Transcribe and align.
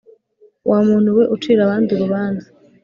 wa 0.69 0.79
muntu 0.87 1.09
we 1.17 1.23
ucira 1.35 1.61
abandi 1.63 1.89
urubanza. 1.91 2.47